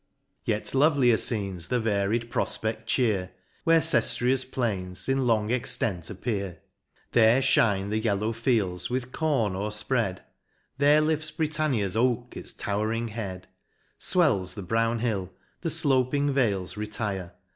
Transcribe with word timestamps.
Yet 0.43 0.73
lovelier 0.73 1.15
fcenes 1.15 1.67
the 1.67 1.79
varied 1.79 2.31
profpedl 2.31 2.87
cheer, 2.87 3.33
Where 3.65 3.81
Cestria's 3.81 4.45
plains 4.45 5.07
in 5.07 5.27
long 5.27 5.51
extent 5.51 6.09
appear, 6.09 6.63
There 7.11 7.39
fhine 7.43 7.91
the 7.91 7.99
yellow 7.99 8.33
fields 8.33 8.89
with 8.89 9.11
corn 9.11 9.53
o'erfpread; 9.53 10.21
There 10.79 11.01
lifts 11.01 11.29
Britannia's 11.29 11.95
oak 11.95 12.35
its 12.35 12.51
tow'ring 12.51 13.09
head: 13.09 13.47
Swells 13.99 14.55
the 14.55 14.63
brown 14.63 14.97
hill, 15.01 15.33
the 15.59 15.69
floping 15.69 16.31
vales 16.33 16.75
retire. 16.75 17.33